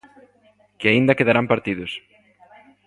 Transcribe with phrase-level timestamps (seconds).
[0.79, 1.91] Que aínda quedarán partidos.